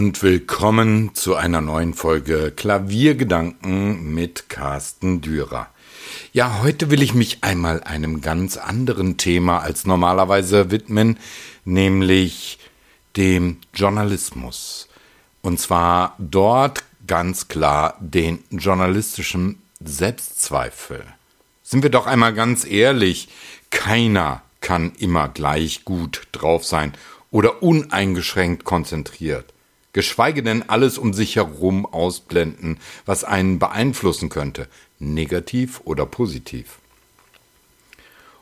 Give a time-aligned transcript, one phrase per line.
[0.00, 5.68] Und willkommen zu einer neuen Folge Klaviergedanken mit Carsten Dürer.
[6.32, 11.18] Ja, heute will ich mich einmal einem ganz anderen Thema als normalerweise widmen,
[11.66, 12.58] nämlich
[13.18, 14.88] dem Journalismus.
[15.42, 21.04] Und zwar dort ganz klar den journalistischen Selbstzweifel.
[21.62, 23.28] Sind wir doch einmal ganz ehrlich,
[23.68, 26.94] keiner kann immer gleich gut drauf sein
[27.30, 29.52] oder uneingeschränkt konzentriert,
[29.92, 36.78] geschweige denn alles um sich herum ausblenden, was einen beeinflussen könnte, negativ oder positiv.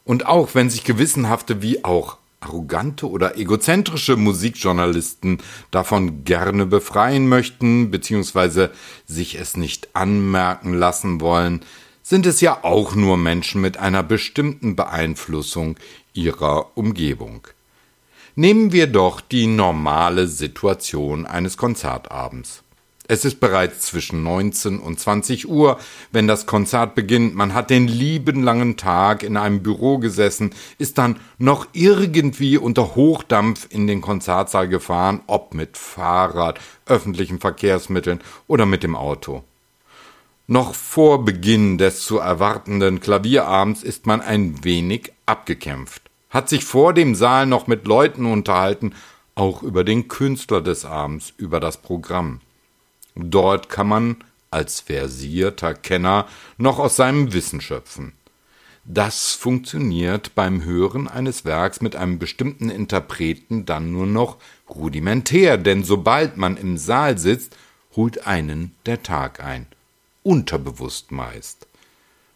[0.05, 5.39] Und auch wenn sich gewissenhafte wie auch arrogante oder egozentrische Musikjournalisten
[5.70, 8.70] davon gerne befreien möchten, beziehungsweise
[9.06, 11.61] sich es nicht anmerken lassen wollen,
[12.03, 15.77] sind es ja auch nur Menschen mit einer bestimmten Beeinflussung
[16.15, 17.47] ihrer Umgebung.
[18.41, 22.62] Nehmen wir doch die normale Situation eines Konzertabends.
[23.08, 25.77] Es ist bereits zwischen 19 und 20 Uhr,
[26.12, 27.34] wenn das Konzert beginnt.
[27.34, 32.94] Man hat den lieben langen Tag in einem Büro gesessen, ist dann noch irgendwie unter
[32.94, 39.42] Hochdampf in den Konzertsaal gefahren, ob mit Fahrrad, öffentlichen Verkehrsmitteln oder mit dem Auto.
[40.47, 46.93] Noch vor Beginn des zu erwartenden Klavierabends ist man ein wenig abgekämpft hat sich vor
[46.93, 48.95] dem Saal noch mit Leuten unterhalten,
[49.34, 52.41] auch über den Künstler des Abends, über das Programm.
[53.15, 54.17] Dort kann man
[54.51, 58.12] als versierter Kenner noch aus seinem Wissen schöpfen.
[58.91, 65.84] Das funktioniert beim Hören eines Werks mit einem bestimmten Interpreten dann nur noch rudimentär, denn
[65.84, 67.55] sobald man im Saal sitzt,
[67.95, 69.67] holt einen der Tag ein.
[70.22, 71.68] Unterbewusst meist.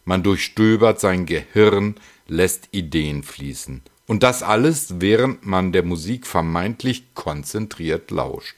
[0.05, 1.95] Man durchstöbert sein Gehirn,
[2.27, 3.81] lässt Ideen fließen.
[4.07, 8.55] Und das alles, während man der Musik vermeintlich konzentriert lauscht.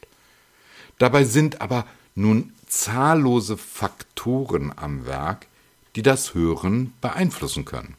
[0.97, 1.85] Dabei sind aber
[2.15, 5.47] nun zahllose Faktoren am Werk,
[5.95, 7.95] die das Hören beeinflussen können.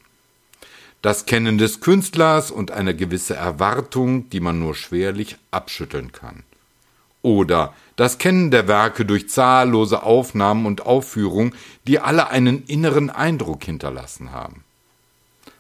[1.03, 6.43] Das Kennen des Künstlers und eine gewisse Erwartung, die man nur schwerlich abschütteln kann.
[7.23, 11.55] Oder das Kennen der Werke durch zahllose Aufnahmen und Aufführungen,
[11.87, 14.65] die alle einen inneren Eindruck hinterlassen haben.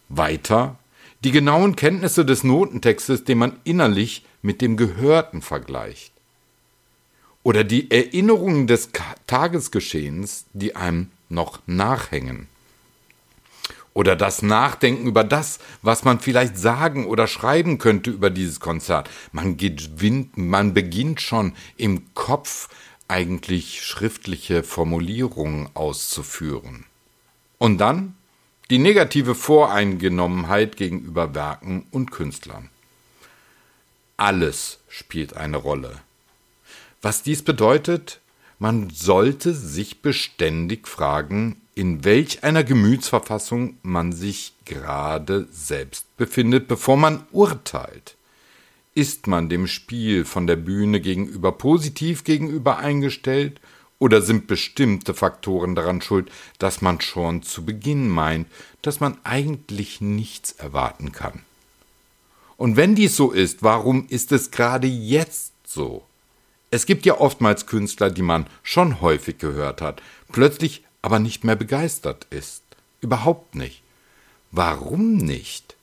[0.08, 0.76] Weiter
[1.24, 6.12] die genauen Kenntnisse des Notentextes, den man innerlich mit dem Gehörten vergleicht.
[7.42, 8.90] Oder die Erinnerungen des
[9.26, 12.48] Tagesgeschehens, die einem noch nachhängen.
[13.96, 19.08] Oder das Nachdenken über das, was man vielleicht sagen oder schreiben könnte über dieses Konzert.
[19.32, 22.68] Man, gewinnt, man beginnt schon im Kopf
[23.08, 26.84] eigentlich schriftliche Formulierungen auszuführen.
[27.56, 28.14] Und dann
[28.68, 32.68] die negative Voreingenommenheit gegenüber Werken und Künstlern.
[34.18, 36.02] Alles spielt eine Rolle.
[37.00, 38.20] Was dies bedeutet,
[38.58, 46.96] man sollte sich beständig fragen, in welch einer Gemütsverfassung man sich gerade selbst befindet, bevor
[46.96, 48.16] man urteilt.
[48.94, 53.60] Ist man dem Spiel von der Bühne gegenüber positiv gegenüber eingestellt
[53.98, 58.48] oder sind bestimmte Faktoren daran schuld, dass man schon zu Beginn meint,
[58.80, 61.42] dass man eigentlich nichts erwarten kann?
[62.56, 66.06] Und wenn dies so ist, warum ist es gerade jetzt so?
[66.70, 71.54] Es gibt ja oftmals Künstler, die man schon häufig gehört hat, plötzlich aber nicht mehr
[71.54, 72.64] begeistert ist.
[73.00, 73.84] Überhaupt nicht.
[74.50, 75.76] Warum nicht?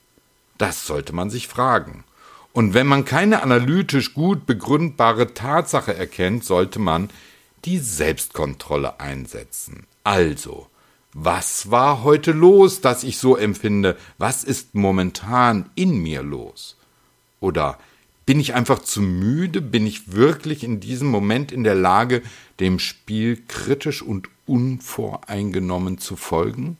[0.58, 2.04] Das sollte man sich fragen.
[2.52, 7.10] Und wenn man keine analytisch gut begründbare Tatsache erkennt, sollte man
[7.64, 9.88] die Selbstkontrolle einsetzen.
[10.04, 10.68] Also,
[11.14, 13.96] was war heute los, dass ich so empfinde?
[14.18, 16.76] Was ist momentan in mir los?
[17.40, 17.78] Oder
[18.26, 19.62] bin ich einfach zu müde?
[19.62, 22.22] Bin ich wirklich in diesem Moment in der Lage,
[22.60, 26.78] dem Spiel kritisch und unvoreingenommen zu folgen?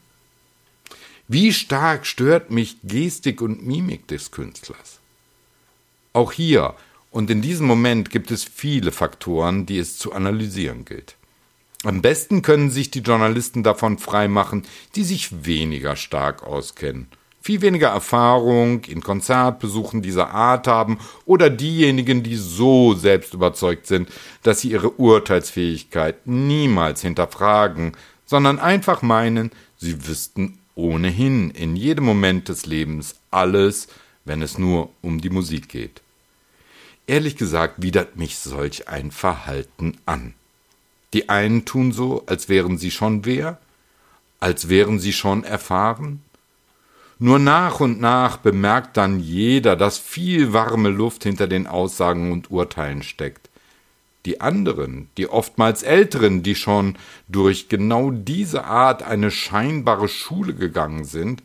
[1.28, 5.00] Wie stark stört mich Gestik und Mimik des Künstlers?
[6.12, 6.76] Auch hier
[7.12, 11.16] und in diesem Moment gibt es viele Faktoren, die es zu analysieren gilt.
[11.84, 14.64] Am besten können sich die Journalisten davon freimachen,
[14.96, 17.08] die sich weniger stark auskennen,
[17.44, 24.08] viel weniger Erfahrung in Konzertbesuchen dieser Art haben oder diejenigen, die so selbst überzeugt sind,
[24.44, 32.48] dass sie ihre Urteilsfähigkeit niemals hinterfragen, sondern einfach meinen, sie wüssten ohnehin in jedem Moment
[32.48, 33.90] des Lebens alles,
[34.24, 36.02] wenn es nur um die Musik geht.
[37.08, 40.34] Ehrlich gesagt widert mich solch ein Verhalten an.
[41.12, 43.60] Die einen tun so, als wären sie schon wer,
[44.40, 46.22] als wären sie schon erfahren.
[47.24, 52.52] Nur nach und nach bemerkt dann jeder, dass viel warme Luft hinter den Aussagen und
[52.52, 53.50] Urteilen steckt.
[54.26, 56.98] Die anderen, die oftmals älteren, die schon
[57.30, 61.44] durch genau diese Art eine scheinbare Schule gegangen sind,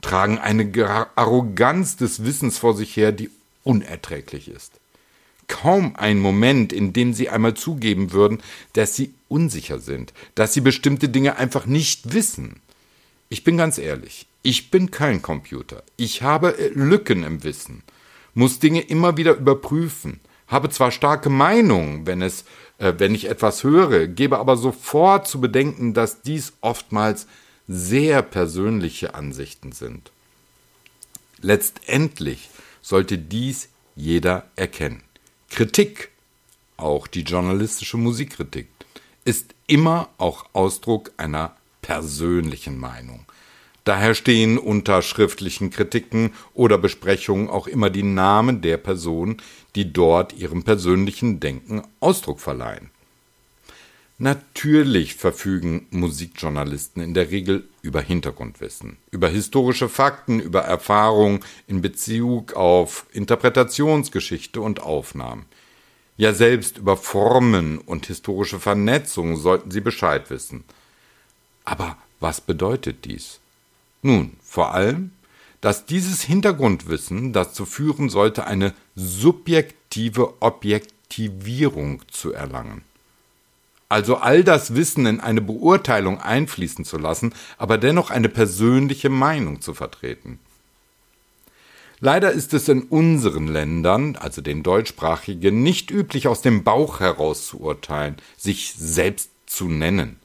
[0.00, 0.70] tragen eine
[1.16, 3.30] Arroganz des Wissens vor sich her, die
[3.64, 4.74] unerträglich ist.
[5.48, 8.38] Kaum ein Moment, in dem sie einmal zugeben würden,
[8.74, 12.60] dass sie unsicher sind, dass sie bestimmte Dinge einfach nicht wissen.
[13.28, 15.82] Ich bin ganz ehrlich, ich bin kein Computer.
[15.96, 17.82] Ich habe äh, Lücken im Wissen,
[18.32, 22.44] muss Dinge immer wieder überprüfen, habe zwar starke Meinungen, wenn es,
[22.78, 27.26] äh, wenn ich etwas höre, gebe aber sofort zu bedenken, dass dies oftmals
[27.66, 30.12] sehr persönliche Ansichten sind.
[31.40, 32.48] Letztendlich
[32.82, 35.02] sollte dies jeder erkennen.
[35.50, 36.10] Kritik,
[36.76, 38.68] auch die journalistische Musikkritik,
[39.24, 43.25] ist immer auch Ausdruck einer persönlichen Meinung.
[43.86, 49.36] Daher stehen unter schriftlichen Kritiken oder Besprechungen auch immer die Namen der Personen,
[49.76, 52.90] die dort ihrem persönlichen Denken Ausdruck verleihen.
[54.18, 62.54] Natürlich verfügen Musikjournalisten in der Regel über Hintergrundwissen, über historische Fakten, über Erfahrungen in Bezug
[62.54, 65.44] auf Interpretationsgeschichte und Aufnahmen.
[66.16, 70.64] Ja, selbst über Formen und historische Vernetzung sollten sie Bescheid wissen.
[71.64, 73.38] Aber was bedeutet dies?
[74.06, 75.12] Nun, vor allem,
[75.60, 82.82] dass dieses Hintergrundwissen dazu führen sollte, eine subjektive Objektivierung zu erlangen
[83.88, 89.60] also all das Wissen in eine Beurteilung einfließen zu lassen, aber dennoch eine persönliche Meinung
[89.60, 90.40] zu vertreten.
[92.00, 97.46] Leider ist es in unseren Ländern, also den deutschsprachigen, nicht üblich, aus dem Bauch heraus
[97.46, 100.18] zu urteilen, sich selbst zu nennen.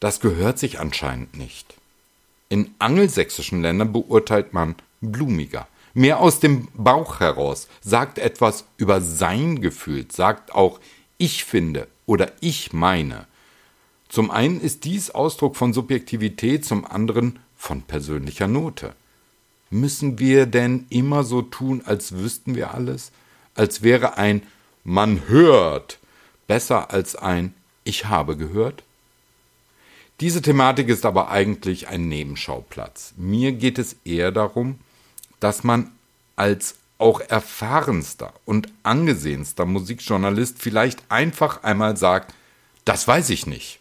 [0.00, 1.77] Das gehört sich anscheinend nicht.
[2.48, 9.60] In angelsächsischen Ländern beurteilt man blumiger, mehr aus dem Bauch heraus, sagt etwas über sein
[9.60, 10.80] Gefühl, sagt auch
[11.18, 13.26] ich finde oder ich meine.
[14.08, 18.94] Zum einen ist dies Ausdruck von Subjektivität, zum anderen von persönlicher Note.
[19.70, 23.12] Müssen wir denn immer so tun, als wüssten wir alles?
[23.54, 24.42] Als wäre ein
[24.84, 25.98] man hört
[26.46, 27.52] besser als ein
[27.84, 28.82] ich habe gehört?
[30.20, 33.14] Diese Thematik ist aber eigentlich ein Nebenschauplatz.
[33.16, 34.80] Mir geht es eher darum,
[35.38, 35.92] dass man
[36.34, 42.34] als auch erfahrenster und angesehenster Musikjournalist vielleicht einfach einmal sagt,
[42.84, 43.78] das weiß ich nicht.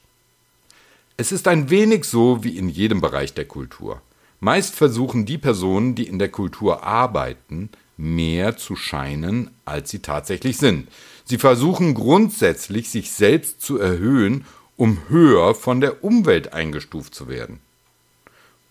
[1.18, 4.04] Es ist ein wenig so wie in jedem Bereich der Kultur.
[4.40, 10.58] Meist versuchen die Personen, die in der Kultur arbeiten, mehr zu scheinen, als sie tatsächlich
[10.58, 10.88] sind.
[11.26, 14.46] Sie versuchen grundsätzlich, sich selbst zu erhöhen,
[14.78, 17.60] um höher von der Umwelt eingestuft zu werden.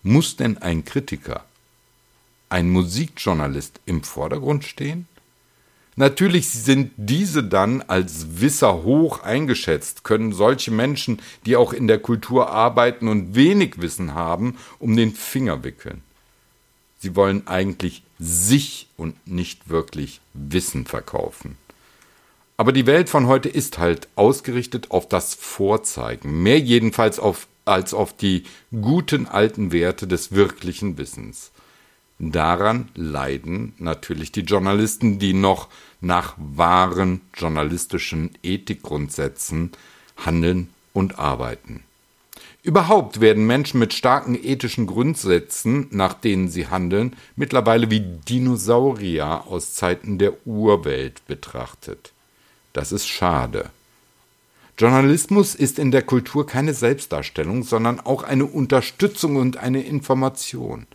[0.02, 1.44] Muss denn ein Kritiker
[2.48, 5.08] ein Musikjournalist im Vordergrund stehen?
[5.96, 11.98] Natürlich sind diese dann als Wisser hoch eingeschätzt, können solche Menschen, die auch in der
[11.98, 16.02] Kultur arbeiten und wenig Wissen haben, um den Finger wickeln.
[16.98, 21.56] Sie wollen eigentlich sich und nicht wirklich Wissen verkaufen.
[22.56, 27.92] Aber die Welt von heute ist halt ausgerichtet auf das Vorzeigen, mehr jedenfalls auf, als
[27.92, 31.50] auf die guten alten Werte des wirklichen Wissens.
[32.18, 35.68] Daran leiden natürlich die Journalisten, die noch
[36.00, 39.72] nach wahren journalistischen Ethikgrundsätzen
[40.16, 41.82] handeln und arbeiten.
[42.62, 49.74] Überhaupt werden Menschen mit starken ethischen Grundsätzen, nach denen sie handeln, mittlerweile wie Dinosaurier aus
[49.74, 52.12] Zeiten der Urwelt betrachtet.
[52.76, 53.70] Das ist schade.
[54.76, 60.86] Journalismus ist in der Kultur keine Selbstdarstellung, sondern auch eine Unterstützung und eine Information.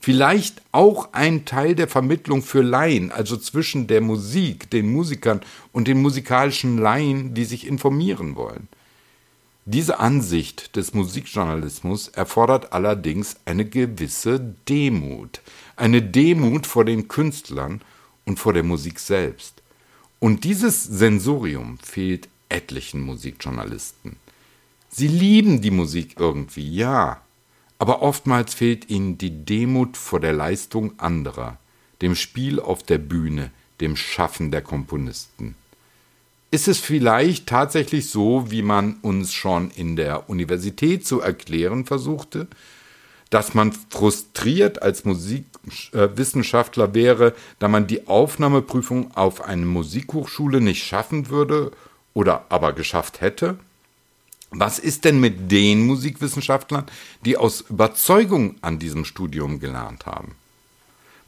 [0.00, 5.40] Vielleicht auch ein Teil der Vermittlung für Laien, also zwischen der Musik, den Musikern
[5.70, 8.66] und den musikalischen Laien, die sich informieren wollen.
[9.64, 15.40] Diese Ansicht des Musikjournalismus erfordert allerdings eine gewisse Demut,
[15.76, 17.80] eine Demut vor den Künstlern
[18.24, 19.57] und vor der Musik selbst.
[20.20, 24.16] Und dieses Sensorium fehlt etlichen Musikjournalisten.
[24.88, 27.20] Sie lieben die Musik irgendwie, ja,
[27.78, 31.58] aber oftmals fehlt ihnen die Demut vor der Leistung anderer,
[32.02, 35.54] dem Spiel auf der Bühne, dem Schaffen der Komponisten.
[36.50, 42.48] Ist es vielleicht tatsächlich so, wie man uns schon in der Universität zu erklären versuchte,
[43.30, 51.28] dass man frustriert als Musikwissenschaftler wäre, da man die Aufnahmeprüfung auf eine Musikhochschule nicht schaffen
[51.28, 51.72] würde
[52.14, 53.58] oder aber geschafft hätte?
[54.50, 56.86] Was ist denn mit den Musikwissenschaftlern,
[57.24, 60.34] die aus Überzeugung an diesem Studium gelernt haben?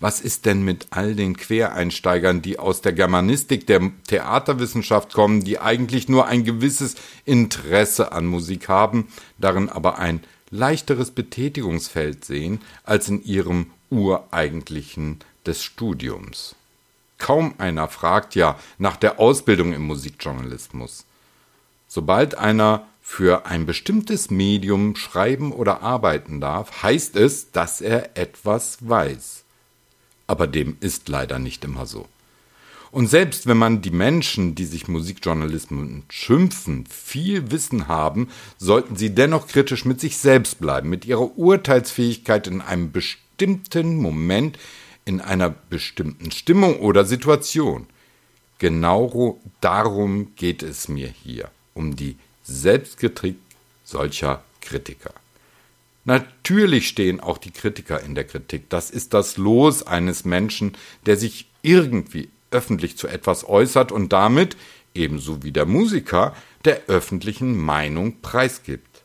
[0.03, 5.59] Was ist denn mit all den Quereinsteigern, die aus der Germanistik, der Theaterwissenschaft kommen, die
[5.59, 6.95] eigentlich nur ein gewisses
[7.27, 15.63] Interesse an Musik haben, darin aber ein leichteres Betätigungsfeld sehen als in ihrem ureigentlichen des
[15.63, 16.55] Studiums?
[17.19, 21.05] Kaum einer fragt ja nach der Ausbildung im Musikjournalismus.
[21.87, 28.79] Sobald einer für ein bestimmtes Medium schreiben oder arbeiten darf, heißt es, dass er etwas
[28.89, 29.45] weiß.
[30.27, 32.07] Aber dem ist leider nicht immer so.
[32.93, 38.29] Und selbst wenn man die Menschen, die sich Musikjournalismus schimpfen, viel Wissen haben,
[38.59, 44.59] sollten sie dennoch kritisch mit sich selbst bleiben, mit ihrer Urteilsfähigkeit in einem bestimmten Moment
[45.05, 47.87] in einer bestimmten Stimmung oder Situation.
[48.59, 53.37] Genau darum geht es mir hier, um die Selbstkritik
[53.85, 55.15] solcher Kritiker.
[56.05, 58.69] Natürlich stehen auch die Kritiker in der Kritik.
[58.69, 64.57] Das ist das Los eines Menschen, der sich irgendwie öffentlich zu etwas äußert und damit,
[64.95, 69.03] ebenso wie der Musiker, der öffentlichen Meinung preisgibt.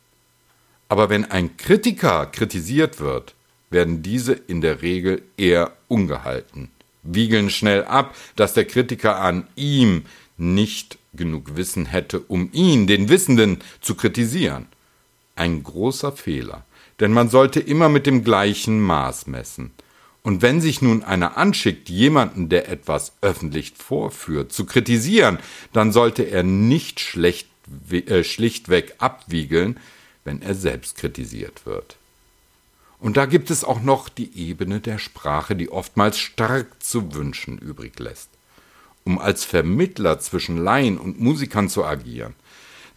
[0.90, 3.36] Aber wenn ein Kritiker kritisiert wird,
[3.70, 6.70] werden diese in der Regel eher ungehalten,
[7.04, 10.04] wiegeln schnell ab, dass der Kritiker an ihm
[10.38, 14.68] nicht genug Wissen hätte, um ihn, den Wissenden, zu kritisieren.
[15.36, 16.66] Ein großer Fehler,
[17.00, 19.72] denn man sollte immer mit dem gleichen Maß messen.
[20.25, 25.38] Und wenn sich nun einer anschickt, jemanden, der etwas öffentlich vorführt, zu kritisieren,
[25.72, 27.48] dann sollte er nicht schlecht,
[27.91, 29.79] äh, schlichtweg abwiegeln,
[30.24, 31.98] wenn er selbst kritisiert wird.
[33.00, 37.60] Und da gibt es auch noch die Ebene der Sprache, die oftmals stark zu wünschen
[37.60, 38.29] übrig lässt.
[39.03, 42.34] Um als Vermittler zwischen Laien und Musikern zu agieren.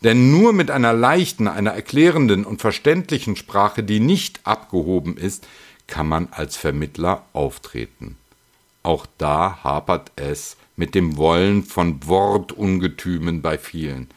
[0.02, 5.47] Denn nur mit einer leichten, einer erklärenden und verständlichen Sprache, die nicht abgehoben ist,
[5.88, 8.16] kann man als Vermittler auftreten.
[8.85, 14.09] Auch da hapert es mit dem Wollen von Wortungetümen bei vielen.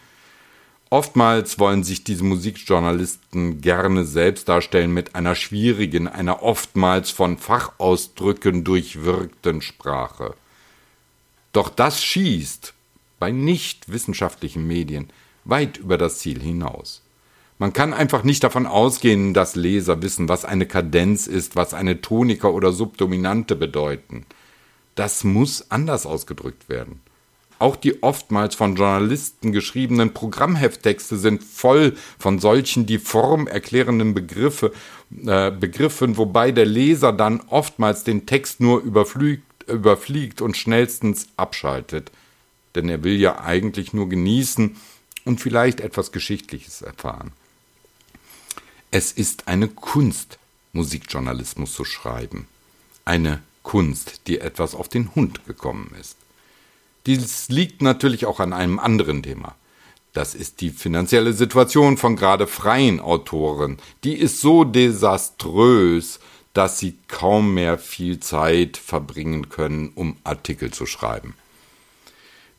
[0.91, 8.63] Oftmals wollen sich diese Musikjournalisten gerne selbst darstellen mit einer schwierigen, einer oftmals von Fachausdrücken
[8.63, 10.35] durchwirkten Sprache.
[11.53, 12.73] Doch das schießt
[13.19, 15.09] bei nicht wissenschaftlichen Medien
[15.45, 17.01] weit über das Ziel hinaus.
[17.61, 22.01] Man kann einfach nicht davon ausgehen, dass Leser wissen, was eine Kadenz ist, was eine
[22.01, 24.25] Tonika oder Subdominante bedeuten.
[24.95, 27.01] Das muss anders ausgedrückt werden.
[27.59, 34.71] Auch die oftmals von Journalisten geschriebenen Programmhefttexte sind voll von solchen die Form erklärenden Begriffe,
[35.23, 42.11] äh, Begriffen, wobei der Leser dann oftmals den Text nur überfliegt, überfliegt und schnellstens abschaltet.
[42.73, 44.77] Denn er will ja eigentlich nur genießen
[45.25, 47.33] und vielleicht etwas Geschichtliches erfahren.
[48.93, 50.37] Es ist eine Kunst,
[50.73, 52.47] Musikjournalismus zu schreiben.
[53.05, 56.17] Eine Kunst, die etwas auf den Hund gekommen ist.
[57.05, 59.55] Dies liegt natürlich auch an einem anderen Thema.
[60.11, 63.77] Das ist die finanzielle Situation von gerade freien Autoren.
[64.03, 66.19] Die ist so desaströs,
[66.53, 71.35] dass sie kaum mehr viel Zeit verbringen können, um Artikel zu schreiben.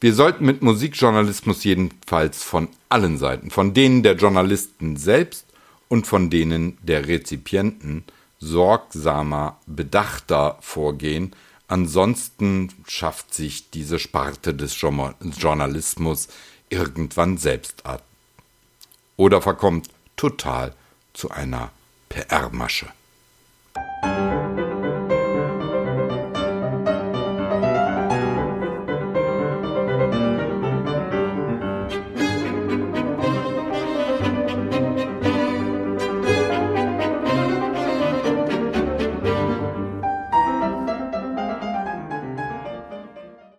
[0.00, 5.44] Wir sollten mit Musikjournalismus jedenfalls von allen Seiten, von denen der Journalisten selbst
[5.92, 8.04] und von denen der Rezipienten,
[8.40, 11.34] sorgsamer, bedachter vorgehen,
[11.72, 16.28] Ansonsten schafft sich diese Sparte des Journalismus
[16.68, 18.04] irgendwann selbst ab.
[19.16, 20.74] Oder verkommt total
[21.14, 21.70] zu einer
[22.10, 22.88] PR-Masche.